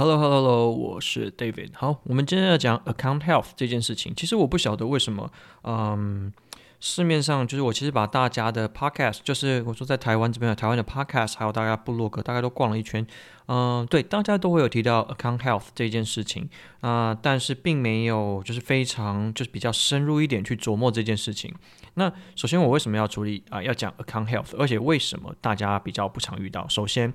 [0.00, 1.72] Hello，Hello，Hello，我是 David。
[1.74, 4.14] 好，我们今天要讲 Account Health 这件事情。
[4.16, 5.30] 其实我不晓得为什么，
[5.64, 6.32] 嗯，
[6.80, 13.06] 市面上就是我其实把大家的 Podcast，就是我说在台湾这边的台湾的 Podcast，还有大家部落格，大概都逛了一圈。
[13.48, 16.48] 嗯，对，大家都会有提到 Account Health 这件事情
[16.80, 21.54] 啊，但是并没有就是非常就是比较深入一点去琢磨这件事情。
[21.92, 26.66] 那首先我为什么要处理啊，要讲 Account Health，而且为什么大家比较不常遇到？
[26.70, 27.12] 首先。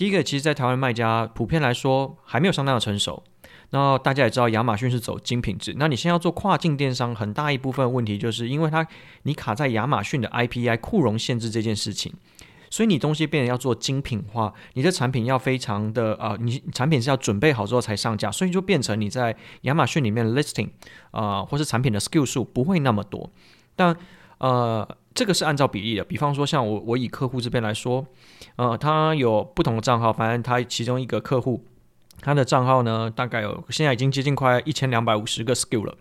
[0.00, 3.22] 第一个，其实，在台湾卖家普遍来说还没有相当的成熟。
[3.68, 5.74] 那大家也知道，亚马逊是走精品制。
[5.76, 8.86] 那你现在要做跨境电商，很大一部分问题就是因为它
[9.24, 12.14] 你卡在亚马逊的 IPI 库容限制这件事情，
[12.70, 20.70] 所以你东西变得要做精品化，你的产品要非常的啊、呃，你产品是要准备好之后才上架，所以就变成你在亚马逊里面 listing
[21.10, 23.30] 啊、呃，或是产品的 SKU 数不会那么多。
[23.76, 23.94] 但
[24.38, 24.96] 呃。
[25.14, 28.06] 这个是按照比例的，比方说像我，我以客户这边来说，
[28.56, 31.64] 呃，他有不同的账号，反正他其中一个客户，
[32.20, 35.96] 他的账号呢，大概有现在已经接近快一千两百五十个 skill 了，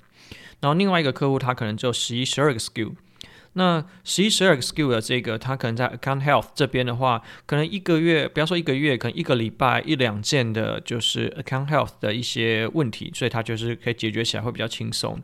[0.62, 2.94] 然后另外一个客户他可能只有十一、十二个 skill，
[3.54, 15.20] 那十一、十二个 skill 的这个，他可能在 Account Health 这边的话，可能一个月，不要说一个月，可能一个礼拜一两件的，就是 Account Health 的一些问题，所以他就是可以解决起来会比较轻松。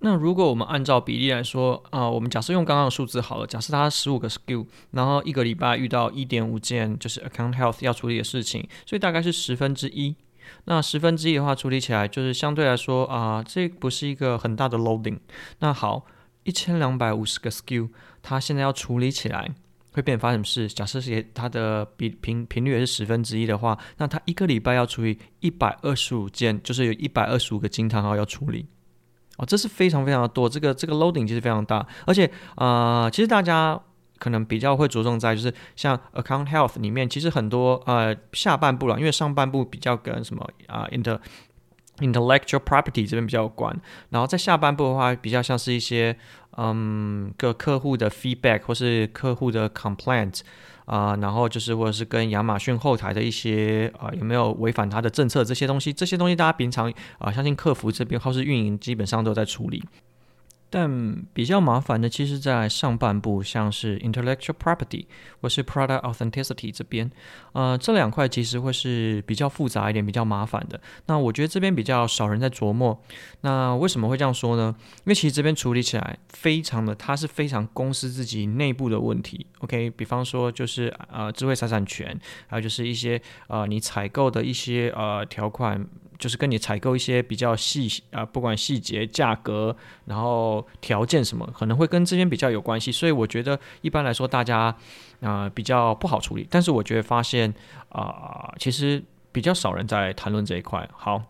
[0.00, 10.14] 那如果我们按照比例来说啊、我们假设用刚刚的数字好了，假设它十五个 skill，然后一个礼拜遇到一点五件就是 Account Health 要处理的事情，所以大概是十分之一。
[10.64, 15.18] 那十分之一的话，处理起来就是相对来说啊、这不是一个很大的 loading。
[15.58, 16.06] 那好，
[16.44, 17.90] 一千两百五十个 skill，
[18.22, 19.52] 它现在要处理起来
[19.92, 20.68] 会变发生什么事？
[20.68, 28.66] 假设是它的比频频率也是十分之一的话，那它一个礼拜要处理一百二十五件，就是有一百二十五个惊叹号要处理。
[29.38, 33.80] 哦，这是非常非常的多，这个这个 loading 其实非常大，而且啊、呃，其实大家
[34.18, 41.18] 可能比较会着重在就是像 account health 里面，其实很多呃下半部了，因为上半部比较跟什么啊、inter
[41.98, 43.74] intellectual property 这边比较有关，
[44.10, 46.16] 然后在下半部的话，比较像是一些
[46.56, 50.40] 嗯个客户的 feedback 或是客户的 complaint。
[50.88, 59.84] 啊、然后就是或者是跟亚马逊后台的一些啊、呃，有没有违反他的政策这些东西，这些东西大家平常啊、相信客服这边或是运营基本上都在处理。
[60.70, 65.06] 但比较麻烦的，其实，在上半部，像是 intellectual property
[65.40, 67.10] 或是 product authenticity 这边，
[67.52, 70.78] 呃，这两块其实会是比较复杂一点、比较麻烦的。
[71.06, 73.02] 那我觉得这边比较少人在琢磨。
[73.40, 74.74] 那为什么会这样说呢？
[74.98, 79.46] 因为其实这边处理起来非常的，它是非常公司自己内部的问题。
[79.60, 85.86] OK，比方说就是呃，智慧财产权，还有就是一些呃，你采购的一些呃条款。
[86.18, 94.74] 就是跟你采购一些比较细啊，不管细节、价格，然后条件什么，可能会跟这边比较有关系，所以我觉得一般来说大家
[95.20, 96.46] 啊、比较不好处理。
[96.50, 97.54] 但是我觉得发现
[97.90, 100.88] 啊、其实比较少人在谈论这一块。
[100.92, 101.22] 好，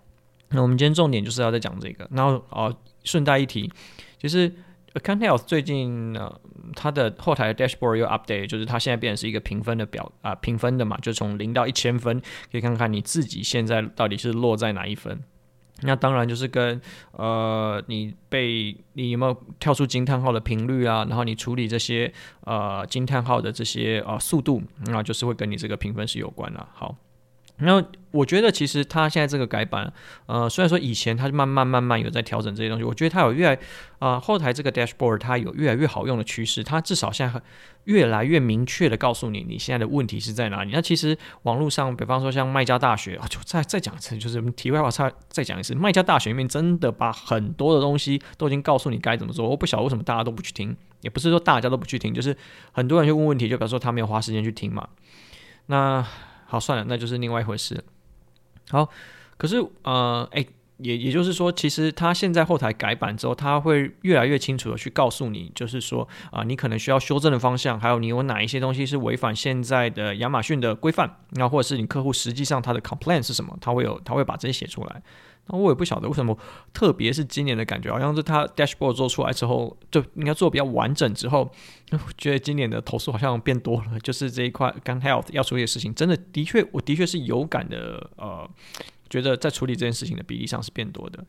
[0.49, 2.09] 那我们今天重点就是要再讲这个。
[2.11, 2.75] 然后啊，
[3.05, 3.71] 顺带一提，
[4.19, 4.53] 就是。
[4.95, 6.41] Account Health 最近呢，
[6.75, 15.23] 它的后台的 dashboard 又 update，就是它现在变成是一个评分的表啊，评分的嘛，就从零到一千分，可以看看你自己现在到底是落在哪一分。
[15.83, 16.81] 那当然就是跟
[17.13, 26.67] 呃，你被你有没有跳出惊叹号的频率啊，然后你处理这些呃惊叹号的这些呃速度，那就是会跟你这个评分是有关的。
[26.73, 26.97] 好。
[27.59, 29.93] 然后我觉得其实它现在这个改版，
[30.27, 33.59] 呃，虽然说以前它慢慢慢慢有在调整这些东西，我觉得它有越来
[33.99, 37.43] 啊、后台这个 dashboard 它有越来越好用的趋势，它至少现在
[37.85, 40.71] 越来越明确的告诉你你现在的问题是在哪里。
[40.73, 49.49] 那其实网络上，比方说像卖家大学啊，就再再讲一次，就是题外话，再再讲一次，卖家大学里面真的把很多的东西都已经告诉你该怎么做。
[49.49, 52.37] 我不晓得为什么大家都不去听，也不是说大家都不去听，就是
[52.71, 54.89] 很多人去问问题，就比方说他没有花时间去听嘛。
[55.67, 56.07] 那
[56.51, 57.85] 好，算了，那就是另外一回事。
[58.71, 58.89] 好，
[59.37, 60.49] 可是呃，诶，
[60.79, 75.03] 也也就是说，其实他现在后台改版之后，他会越来越清楚的去告诉你，就是说啊、你可能需要修正的方向，还有你有哪一些东西是违反现在的亚马逊的规范，那或者是你客户实际上他的 complaint 是什么，他会有，他会把这些写出来。
[75.51, 76.37] 那我也不晓得为什么，
[76.73, 81.51] 特别是今年的感觉，好像是他 dashboard 做出来之后，就应该做比较完整之后，
[82.17, 83.99] 觉得今年的投诉好像变多了。
[84.01, 88.49] 就是这一块 Account Health 要处理的事情，真的的确，我的确是有感的，呃，
[89.09, 91.25] 觉得在处理这件事情的比例上是变多的。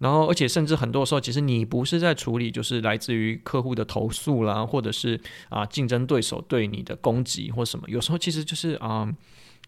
[0.00, 9.08] 然后，而且甚至很多时候，其实你不是在处理，就是来自于客户的投诉啦，或者是啊竞争对手对你的攻击或什么，有时候其实就是啊。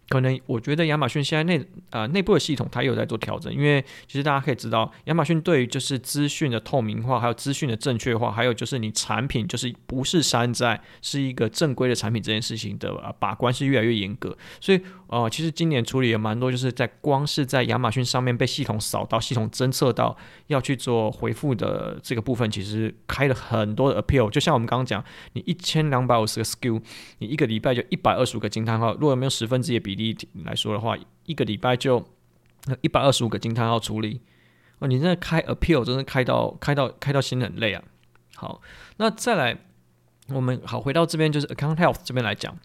[0.08, 14.36] 可能我觉得亚马逊现在内呃内部的系统它也有在做调整，因为其实大家可以知道，亚马逊对于就是资讯的透明化，还有资讯的正确化，还有就是你产品就是不是山寨，是一个正规的产品这件事情的呃把关是越来越严格。
[14.60, 20.16] 所以呃其实今年处理也蛮多，就是在光是在亚马逊上面被系统扫到、系统侦测到
[20.46, 24.30] 要去做回复的这个部分，其实开了很多的 appeal。
[24.30, 26.80] 就像我们刚刚讲，你一千两百五十个 SKU，
[27.18, 32.06] 你一个礼拜就一百二十五个惊叹号，如果没有十分之一的比例来说的话，一个礼拜就
[32.82, 34.20] 一百二十五个惊叹号处理
[34.78, 37.82] 哦，你在开 appeal 真的开到开到开到心很累啊。
[38.36, 38.60] 好，
[38.98, 39.58] 那再来，
[40.28, 42.56] 我们好回到这边就是 account health 这边来讲，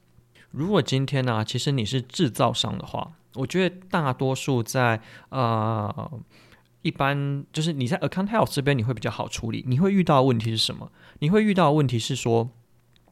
[0.51, 6.21] 如果今天呢、其实你是制造商的话，我觉得大多数在呃
[6.81, 10.91] 一般就是你在 account health 这边你会比较好处理，你会遇到的问题是什么？
[11.19, 12.51] 你会遇到的问题是说。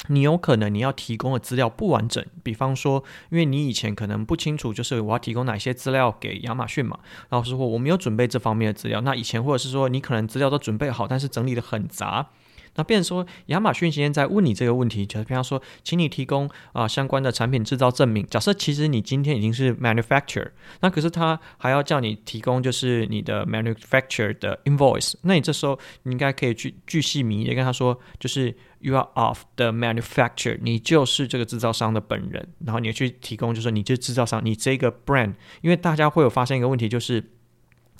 [0.07, 6.97] 你有可能你要提供的资料不完整，比方说，因为你以前可能不清楚，就是我要提供哪些资料给亚马逊嘛，
[7.29, 12.29] 然后说我没有准备这方面的资料，那以前或者是说你可能资料都准备好，但是整理得很杂。
[12.75, 18.25] 那变说，亚马逊今天在问你这个问题，就是比方说，请你提供啊、相关的产品制造证明。
[18.27, 25.15] 假设其实你今天已经是 manufacturer，那可是他还要叫你提供就是你的 manufacturer 的 invoice。
[25.23, 32.49] 那你这时候你应该可以去巨细靡遗跟他说，就是 you are of the manufacturer，你就是这个制造商的本人。
[32.65, 35.35] 然后你去提供，就是你这制造商，你这个 brand。
[35.61, 37.23] 因为大家会有发现一个问题，就是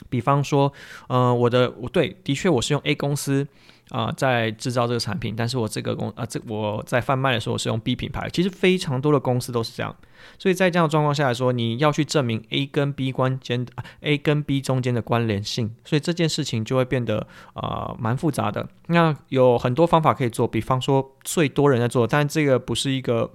[0.09, 0.71] 比方说，
[1.07, 3.47] 呃，我的我对，的确我是用 A 公司。
[3.91, 9.95] 啊、在制造这个产品，但是我这个公啊、这我在贩卖的时候我是用 B 品牌，其实非常多的公司都是这样，
[10.37, 13.65] 所以在这样的状况下来说，你要去证明 A 跟 B 关间、
[14.01, 17.25] A 跟 B 中间的关联性，所以这件事情就会变得
[17.55, 18.69] 啊、蛮复杂的。
[18.89, 23.31] 那有很多方法可以做，比方说最多人在做，但这个不是一个。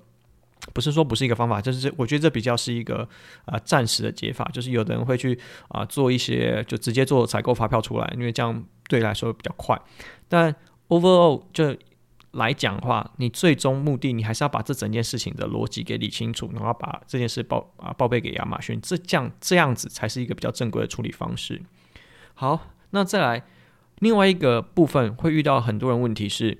[0.73, 3.07] 不是说不是一个方法，就是我觉得这比较是一个
[3.45, 5.39] 啊、暂时的解法，就是有的人会去
[5.69, 9.81] 啊、做一些就直接做采购发票出来，因为这样对来说比较快。
[10.29, 10.55] 但
[10.89, 11.77] overall 就
[12.33, 21.61] 来讲的话，你最终目的你还是要把这整件事情的逻辑给理清楚，然后把这件事报啊报备给亚马逊，这这样这样子才是一个比较正规的处理方式。
[22.35, 23.45] 好，那再来
[23.99, 26.59] 另外一个部分会遇到很多人问题是。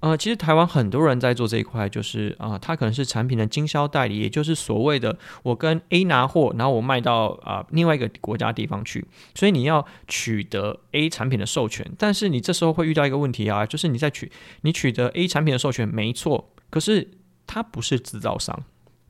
[0.00, 14.32] 呃，其实台湾很多人在做这一块，就是啊、呃，他可能是产品的经销代理，也就是所谓的我跟 A 拿货，然后我卖到啊、另外一个国家地方去，所以你要取得 A 产品的授权，但是你这时候会遇到一个问题啊，就是你在取
[14.62, 17.10] 你取得 A 产品的授权没错，可是
[17.46, 18.58] 它不是制造商，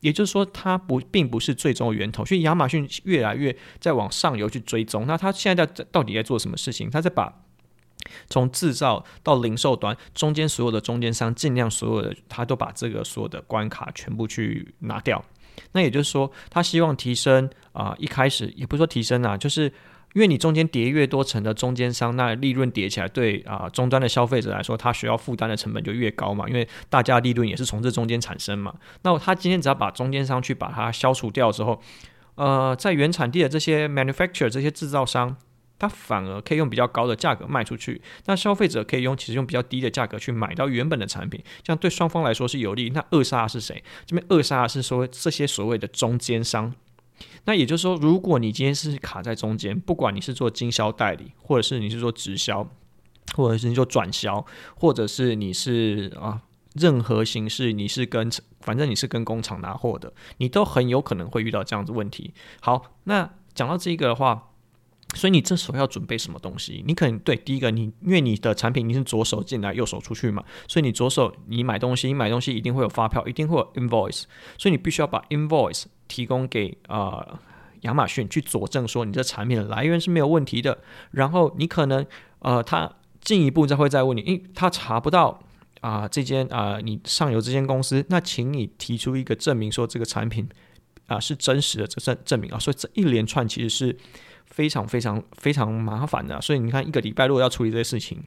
[0.01, 6.89] 也就是说它不并不是最终的源头，所以亚马逊越来越在往上游去追踪，那他现在在到底在做什么事情？
[6.89, 7.33] 他在把
[8.29, 15.23] 从制造到零售端，中间所有的中间商，尽量所有的他都把这个所有的关卡全部去拿掉。
[15.73, 19.63] 那也就是说，他希望提升啊、一开始也不是说提升啊，就是
[20.13, 28.73] 因为你中间叠越多层的中间商，那利润叠起来，对啊、终端的消费者来说，他需要负担的成本就越高嘛，因为大家利润也是从这中间产生嘛。
[29.03, 31.81] 那他今天只要把中间商去把它消除掉之后，
[32.35, 35.37] 呃，在原产地的这些 manufacturer 这些制造商。
[35.81, 42.91] 它反而可以用比较高的价格卖出去，那消费者可以用其实用比较低的价格去买到原本的产品，这样对双方来说是有利。
[42.91, 43.83] 那扼杀是谁？
[44.05, 46.71] 这边扼杀的是说这些所谓的中间商。
[47.45, 52.69] 那也就是说，如果你今天是卡在中间，不管你是做经销代理，或者是你是做直销，
[53.33, 54.45] 或者是你做转销，
[54.75, 56.41] 或者是你是啊
[56.75, 58.29] 任何形式，你是跟
[58.59, 62.35] 反正你是跟工厂拿货的，你都很有可能会遇到这样子问题。
[62.59, 64.49] 好，那讲到这个的话。
[65.13, 66.81] 所以你这时候要准备什么东西？
[66.87, 74.23] 你可能对第一个，你因为你的产品你是左手进来右手出去嘛，所以你左手你买东西，你买东西一定会有发票，一定会有 invoice，
[74.57, 77.39] 所以你必须要把 invoice 提供给呃
[77.81, 80.79] 亚马逊去佐证说你这产品的来源是没有问题的。
[81.11, 82.05] 然后你可能
[82.39, 82.89] 呃他
[83.19, 85.37] 进一步再会再问你，因他查不到
[85.81, 90.47] 啊、这间啊、你上游这间公司，那请你提出一个证明说这个产品
[91.07, 92.57] 啊、是真实的这证证明啊。
[92.57, 93.97] 所以这一连串其实是。
[94.51, 98.23] 非常非常非常麻烦的，所以你看一个礼拜如果要处理这些事情，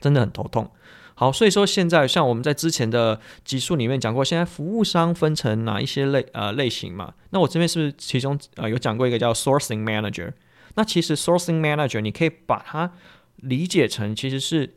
[0.00, 0.70] 真的很头痛。
[1.16, 7.12] 好，所以说现在像我们在之前的集数里面讲过，现在服务商分成哪一些类呃类型嘛？
[7.30, 10.32] 那我这边是不是其中呃有讲过一个叫 sourcing manager？
[10.76, 12.92] 那其实 sourcing manager 你可以把它
[13.36, 14.72] 理解成其实是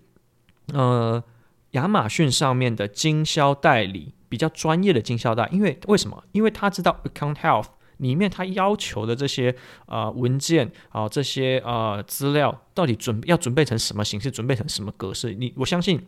[0.74, 1.24] 呃
[1.72, 6.24] 亚马逊上面的经销代理，比较专业的经销代，因为为什么？
[6.34, 7.68] 因为他知道 account health。
[8.04, 9.56] 里面他要求的这些
[9.88, 15.34] 呃文件啊、这些呃资料到底准要准备成什么形式，准备成什么格式？
[15.34, 16.00] 你我相信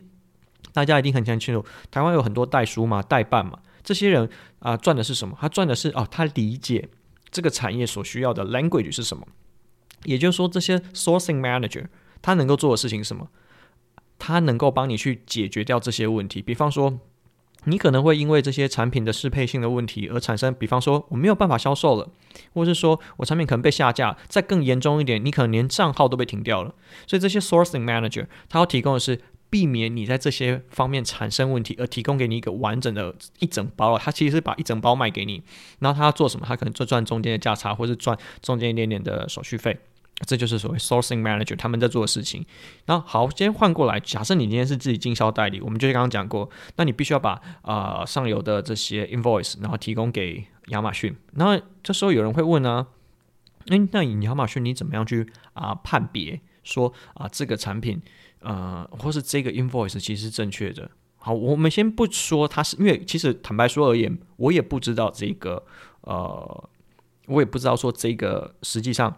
[0.72, 4.28] 大家一定很清楚，台湾有很多代书嘛，代办嘛，这些人
[4.60, 5.36] 啊、赚的是什么？
[5.40, 6.88] 他赚的是哦，他理解
[7.30, 9.26] 这个产业所需要的 language 是什么。
[10.04, 11.86] 也就是说，这些 sourcing manager
[12.20, 13.28] 他能够做的事情是什么？
[14.18, 16.40] 他能够帮你去解决掉这些问题。
[16.40, 17.00] 比方说，
[17.66, 22.08] 你可能会因为这些产品的适配性的问题而产生，比方说我没有办法销售了，
[22.54, 24.16] 或者是说我产品可能被下架。
[24.28, 26.74] 再更严重一点，你可能连账号都被停掉了。
[27.06, 33.96] 所以这些 sourcing manager 他要提供的是避免你在这些方面产生问题，而提供给你一个完整的一整包。
[33.98, 35.42] 他其实是把一整包卖给你，
[35.78, 36.46] 然后他要做什么？
[36.46, 39.78] 他可能就赚中间的价差，或是赚中间一点点的手续费。
[40.24, 42.42] 这就是所谓 sourcing manager 他们在做的事情。
[42.86, 51.14] 那好，今天换过来，假设你今天是自己经销代理，我们就刚刚讲过，那你必须要把啊、上游的这些 invoice，然后提供给亚马逊。
[51.32, 52.86] 那这时候有人会问呢，
[53.66, 58.00] 诶，那你亚马逊你怎么样去啊、判别说啊、这个产品
[58.40, 60.90] 呃或是这个 invoice 其实是正确的？
[61.18, 65.62] 好，我们先不说它是，因为其实坦白说而言，我也不知道这个
[66.00, 66.68] 呃，
[67.26, 69.14] 我也不知道说这个实际上。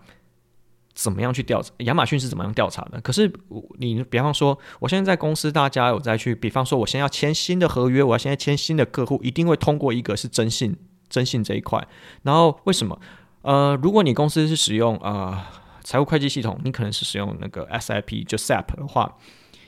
[1.01, 1.73] 怎么样去调查？
[1.79, 3.01] 亚马逊是怎么样调查的？
[3.03, 3.33] 可是
[3.79, 10.77] 你比方说，我现在在公司，大家有在去，比方说，我现在要签新的合约，我要现在签新的客户，一定会通过一个是征信，
[11.09, 11.87] 征信这一块。
[12.23, 13.01] 然后为什么？
[13.43, 15.41] 呃，如果你公司是使用呃
[15.85, 19.17] 财务会计系统，你可能是使用那个 SIP 就 SAP 的话。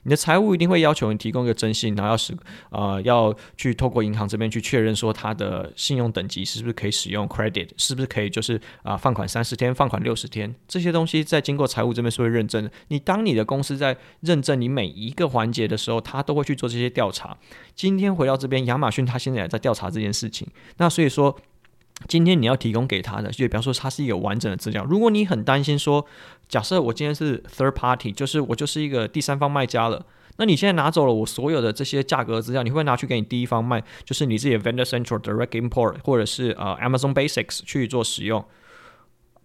[0.03, 2.37] 你的财务一定会要求你提供一个征信，然后要使
[2.71, 12.71] 呃要去透过银行这边去确认说他的信用等级是不是可以使用 credit，是不是可以就是啊、放款三十天，放款六十天，这些东西在经过财务这边是会认证的。
[12.89, 17.37] 你当你的公司在认证你每一个环节的时候，他都会去做这些调查。
[17.75, 20.49] 今天回到这边，亚马逊他现在也在调查这件事情。
[20.79, 21.37] 那所以说。
[22.09, 24.85] 今天你要提供给他的，就比方说它是一个完整的资料。
[24.85, 26.05] 如果你很担心说，
[26.49, 30.05] 假设我今天是 third party，就是我就是一个第三方卖家了，
[30.37, 38.45] 那你现在拿走了我所有的这些价格资料，你会拿去给你第一方卖，就是你自己的 Vendor Central Direct Import 或者是呃 Amazon Basics 去做使用？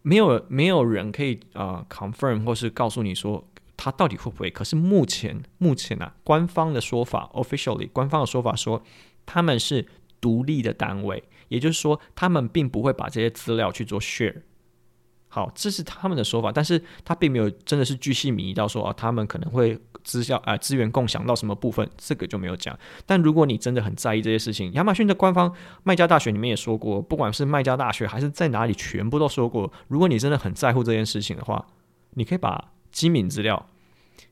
[0.01, 3.45] 没有没有人可以呃 confirm 或是告诉你说
[3.75, 4.49] 他到底会不会？
[4.49, 8.81] 可是目前目前啊，官方的说法 officially 官方的说法说
[9.25, 9.85] 他们是
[10.21, 11.23] 独立的单位。
[11.47, 14.41] 也就是说，他们并不会把这些资料去做 share。
[15.27, 22.77] 好，这是他们的说法，但是他并没有真的是巨细靡遗到说啊，他们可能会资料啊资源共享到什么部分，这个就没有讲。
[23.05, 31.67] 但如果你真的很在意这些事情，亚马逊的官方卖家大学里面也说过，不管是卖家大学还是在哪里，全部都说过，如果你真的很在乎这件事情的话，
[32.11, 33.67] 你可以把机敏资料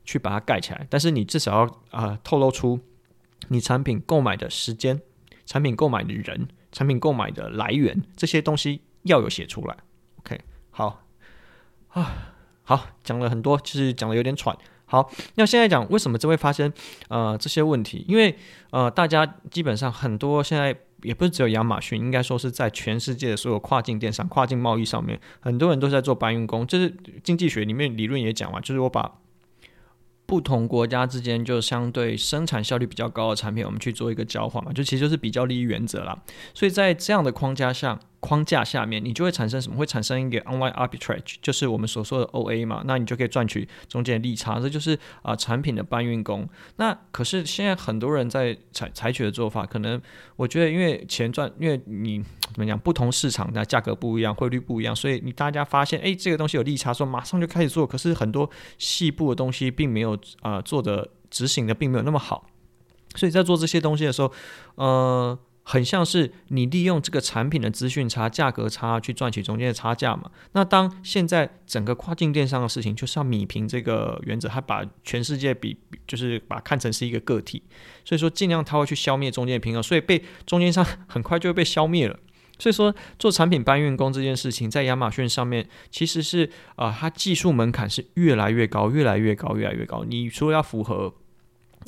[0.06, 2.80] 去把它盖起来，但是你至少要啊、透露出
[3.48, 5.02] 你产品购买的时间、
[5.44, 6.48] 产品购买的人。
[6.74, 9.76] 产品购买的来源这些东西要有写出来
[10.18, 10.38] ，OK，
[10.70, 11.04] 好
[11.90, 14.54] 啊，好，讲了很多，其实讲的有点喘。
[14.84, 16.70] 好，那现在讲为什么这会发生
[17.08, 18.04] 呃这些问题？
[18.08, 18.36] 因为
[18.70, 26.66] 呃大家基本上很多现在也不是只有亚马逊，应该说是在全世界的所有跨境电商、跨境贸易上面，很多人都在做搬运工。
[26.66, 29.20] 就是经济学里面理论也讲嘛，就是我把。
[30.26, 36.16] 不同国家之间就相对生产效率比较高的产品，我们去做一个交换嘛，就其实就是比较利益原则啦。
[36.54, 38.00] 所以在这样的框架下。
[38.24, 39.76] 框架下面，你就会产生什么？
[39.76, 42.82] 会产生一个 online arbitrage，就是我们所说的 OA 嘛。
[42.86, 46.48] 那你就可以赚取中间的利差，这就是啊、产品的搬运工。
[46.76, 50.00] 那可是现在很多人在采采取的做法，可能
[50.36, 57.86] 我觉得因为钱赚，因为你怎么讲，不同市场的价格不一样，汇率不一样，所以你大家发现，哎，这个东西有利差，说马上就开始做。
[57.86, 62.46] 可是很多细部的东西并没有啊、做的执行的并没有那么好，
[63.16, 64.32] 所以在做这些东西的时候，
[64.76, 65.38] 呃。
[65.66, 70.30] 很像是你利用这个产品的资讯差、价格差去赚取中间的差价嘛？
[70.52, 77.62] 那当现在整个跨境电商的事情就是要米平这个原则，它把全世界比就是把看成是一个个体，
[78.04, 82.18] 所以说尽量它会去消灭中间的平衡，所以被中间商很快就会被消灭了。
[82.58, 90.04] 所以说做产品搬运工这件事情，在亚马逊上面其实是啊、它技术门槛是越来越高、越来越高、越来越高。
[90.04, 91.14] 你说要符合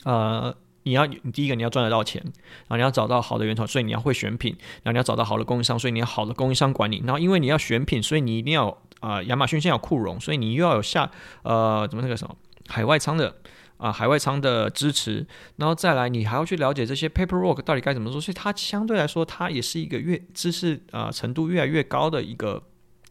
[0.04, 0.56] 呃。
[0.86, 11.10] 你要，你第一个你要赚得到钱，然后你要找到好的源头，所以你要会选品，然后你要找到好的供应商，所以你要好的供应商管理，然后因为你要选品，所以你一定要啊、亚马逊现有库容，所以你又要有下
[11.42, 12.36] 呃，怎么那个什么
[12.68, 13.34] 海外仓的
[13.78, 15.26] 啊、海外仓的支持，
[15.56, 22.62] 然后再来你还要去了解这些 paperwork 到底该怎么做，所以它相对来说，它也是一个越知识啊、程度越来越高的一个。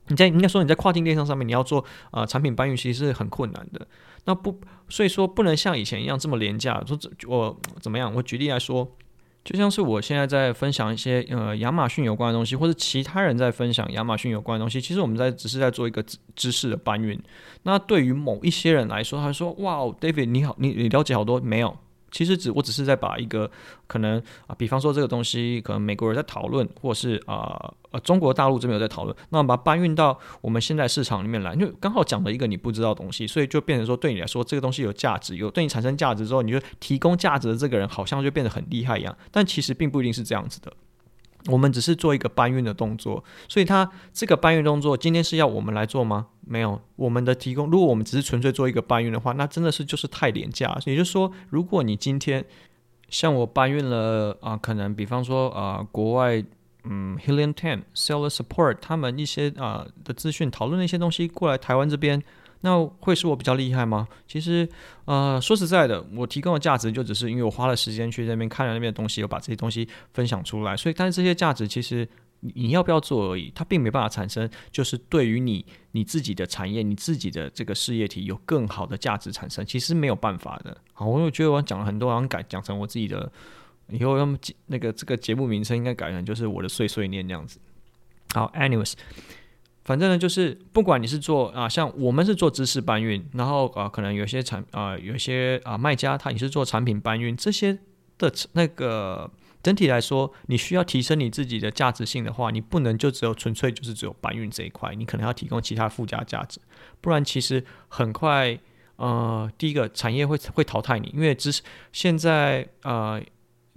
[0.08, 3.88] 你在应该说你在跨境电商上面，你要做啊、产品搬运，其实是很困难的。
[4.26, 6.84] 那不，所以说不能像以前一样这么廉价。
[6.86, 8.14] 说我怎么样？
[8.14, 8.96] 我举例来说，
[9.44, 17.22] 就像是我现在在分享一些呃亚马逊有关的东西，或者其他人在分享亚马逊有关的东西，其实我们在只是在做一个知知识的搬运。
[17.64, 21.78] 那对于某一些人来说，他说：“哇，David 你好，你你了解好多没有？
[22.16, 23.52] 其实只我只是在把一个
[23.88, 24.18] 可能
[24.48, 40.72] 啊，比方说这个东西可能美国人在讨论，或是啊呃中国大陆这边有在讨论，那我们把它搬运到我们现在市场里面来，就刚好讲了一个你不知道的东西，所以就变成说对你来说这个东西有价值，有对你产生价值之后，你就提供价值的这个人好像就变得很厉害一样，但其实并不一定是这样子的。
[41.48, 46.28] 我们只是做一个搬运的动作，所以它这个搬运动作今天是要我们来做吗？
[46.42, 50.76] 没有，我们的提供，如果我们只是纯粹做一个搬运的话，那真的是就是太廉价。
[50.86, 52.44] 也就是说，如果你今天
[53.10, 56.44] 像我搬运了啊、可能比方说啊、国外
[56.84, 62.22] 嗯，Helium Ten Seller Support 他们一些啊、的资讯讨论的一些东西过来台湾这边。
[62.66, 64.08] 那会是我比较厉害吗？
[64.28, 64.68] 其实，
[65.06, 70.76] 呃，说实在的，我提供的价值就只是因为我花了时间去那边看了那边的东西，我把这些东西分享出来。
[70.76, 80.76] 所以，但是这些价值其实你要不要做而已，它并没办法产生，就是对于你你自己的产业、你自己的这个事业体有更好的价值产生，其实没有办法的。
[80.94, 83.32] 好，我又觉得我讲了很多，好像改讲成我自己的，
[83.90, 87.60] 以后要么那个这个节目名称应该改成就是我的碎碎念这样子。
[88.34, 88.94] 好，anyways。
[89.86, 97.78] 反正呢，就是不管你是做啊，像我们是做知识搬运，然后啊，可能有些产啊，有些啊卖家他也是做产品搬运，这些
[98.18, 99.30] 的那个
[99.62, 106.60] 整体来说，你需要提升你自己的价值性的话，你不能就只有纯粹就是只有搬运这一块，你可能要提供其他附加价值，
[107.00, 108.58] 不然其实很快
[108.96, 111.62] 呃，第一个产业会会淘汰你，因为知识
[111.92, 113.22] 现在呃。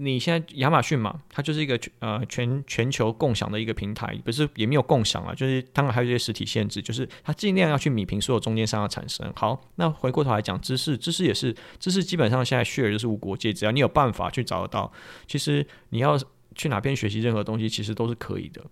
[0.01, 9.29] 你现在亚马逊嘛，它就是一个呃全全球共享的一个平台，不是也没有共享啊，就是当然还有一些实体限制，就是它尽量要去米平所有中间商的产生。
[9.35, 14.93] 好，那回过头来讲，知识知识也是知识，基本上现在 share 就是无国界，只要你有办法去找得到，
[15.27, 16.17] 其实你要
[16.55, 18.63] 去哪边学习任何东西，其实都是可以的。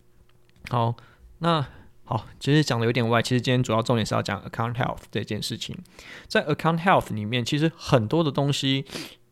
[0.68, 0.94] 好，
[1.40, 1.66] 那
[2.04, 5.76] 好，其实讲的有点歪，其实今天主要重点是要讲 account health 这件事情，
[6.28, 8.84] 在 account health 里面，其实很多的东西。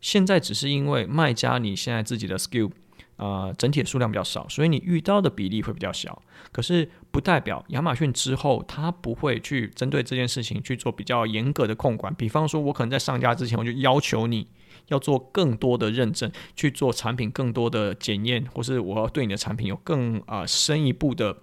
[0.05, 2.71] 现在只是因为卖家你现在自己的 skill，
[3.17, 6.23] 呃，整体的数量比较少，所以你遇到的比例会比较小。
[6.53, 12.15] 可是不代表亚马逊之后它不会去针对这件事情去做比较严格的控管。
[12.15, 14.47] 比方说，我可能在上架之前我就要求你
[14.89, 21.39] 要做更多的认证，去做产品更多的检验，或是我要对你的产品有更啊、深一步的。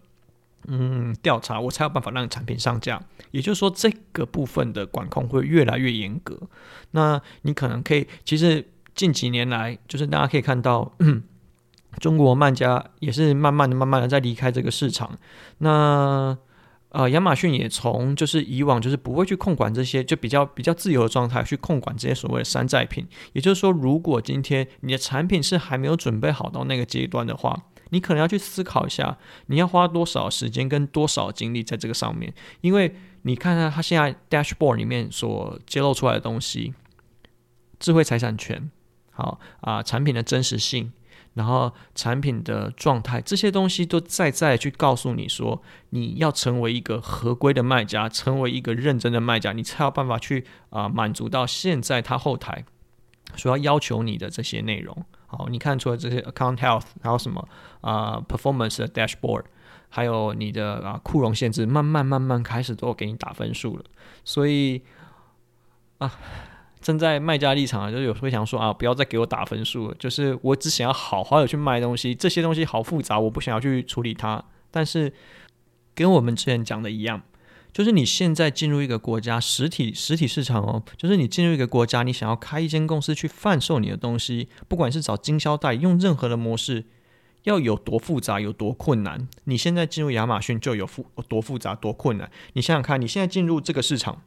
[0.68, 3.01] 嗯，调查我才有办法让产品上架。
[3.32, 6.39] 也就是说，这个部分的管控会越来越严格。
[6.91, 11.24] 那你可能可以，其实近几年来，就是大家可以看到，嗯，
[12.00, 15.17] 中国卖家也是慢慢的、慢慢的在离开这个市场。
[15.60, 16.38] 那
[16.89, 23.08] 呃，亚马逊也从就是以往就是不会去控管这些，就比较比较自由的状态去控管这些所谓的山寨品。
[23.32, 27.58] 也就是说，如果今天你的产品是还没有准备好到那个阶段的话，
[27.91, 36.73] 你可能要去思考一下，你要花多少时间跟多少精力在这个上面，因为你看看他现在 dashboard 里面所揭露出来的东西，
[37.80, 38.71] 智慧财产权，
[39.12, 40.91] 好啊、产品的真实性，
[41.34, 52.65] 然后产品的状态，这些东西都在在去告诉你说，你要成为一个合规的卖家，成为一个认真的卖家，你才有办法去啊、满足到现在他后台
[53.36, 55.06] 所要要求你的这些内容。
[55.32, 57.48] 好，你看除了这些 account health，还有什么
[57.80, 59.44] 啊、performance 的 dashboard，
[59.88, 63.84] 还有你的啊库容限制，慢慢慢慢开始都给你打分数了。
[64.26, 64.82] 所以
[66.00, 66.13] 啊，
[66.82, 74.44] 站在卖家立场啊，就是有时候想说啊，不要再给我打分数了，就是我只想要好好的去卖东西，这些东西好复杂，我不想要去处理它。
[74.70, 75.13] 但是
[75.96, 77.22] 跟我们之前讲的一样。
[77.73, 86.84] 就是你现在进入一个国家实体实体市场哦，就是你进入一个国家，你想要开一间公司去贩售你的东西，不管是找经销代，用任何的模式，
[87.43, 89.27] 要有多复杂，有多困难。
[89.45, 92.29] 你现在进入亚马逊就有复多复杂，多困难。
[92.53, 94.21] 你想想看，你现在进入这个市场，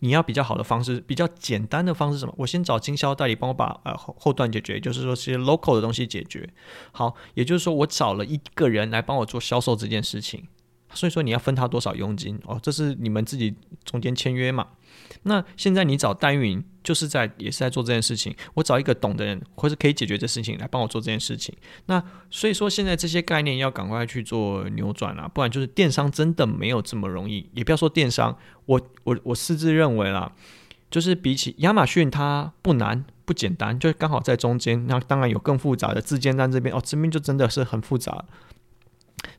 [0.00, 2.34] 你要比较好的方式，比较简单的方式什么？
[2.38, 6.48] 我先找经销代理帮我把呃后后段解决，就是说这些 local 的东西解决
[6.90, 10.48] 好，也就是说我找了一个人来帮我做销售这件事情。
[10.94, 14.66] 所以说你要分他多少佣金哦，这是你们自己中间签约嘛。
[15.22, 18.34] 那现在你找代运营，就是在也是在做这件事情。
[18.54, 21.54] 我找一个懂的人，或是可以解决这事情来帮我做这件事情。
[21.86, 27.48] 那所以说现在这些概念要赶快去做扭转啊，不然就是电商真的没有这么容易。
[27.54, 30.32] 也不要说电商，我我我私自认为啦，
[30.90, 34.86] 就是比起亚马逊它不难不简单，就刚好在中间。
[34.86, 38.24] 那当然有更复杂的自建站这边哦，这边就真的是很复杂。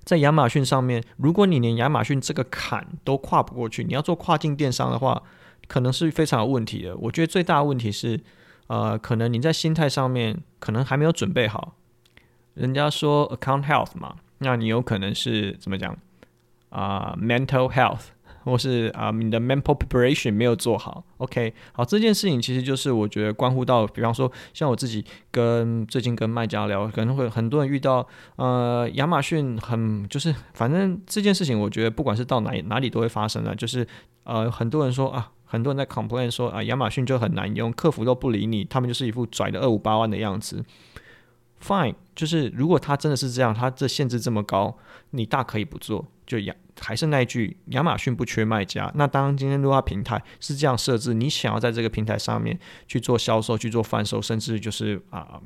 [0.09, 5.21] 在亚马逊上面，如果你连亚马逊这个坎都跨不过去，你要做跨境电商的话，
[5.67, 6.97] 可能是非常有问题的。
[6.97, 8.19] 我觉得最大的问题是，
[8.65, 11.75] 呃，可能你在心态上面可能还没有准备好。
[12.55, 15.95] 人家说 account health 嘛，那你有可能是怎么讲
[16.69, 18.05] 啊 mental health
[18.43, 21.03] 或是啊、你的 mental preparation 没有做好。
[21.17, 33.85] OK，好，这件事情其实就是我觉得关乎到，比方说像我自己跟最近跟卖家聊，可能会很多人遇到呃亚马逊很就是反正这件事情，我觉得不管是到哪哪里都会发生的，就是
[34.23, 40.63] 呃很多人说啊，很多人在 complain 说啊亚马逊就很难用，客服都不理你，他们就是一副拽的二五八万的样子。
[41.61, 44.77] Fine，就是如果他真的是这样，他这限制这么高，
[45.09, 46.07] 你大可以不做。
[46.25, 48.91] 就亚还是那句，亚马逊不缺卖家。
[48.95, 55.41] 那当今天如果平台是这样设置，你想要在这个平台上面去做销售、去做贩售，甚至就是啊、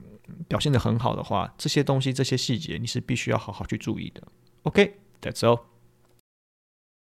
[0.48, 4.22] 表现的很好的话，这些东西、这些细节你是必须要好好去注意的。
[4.64, 5.73] OK，that's all。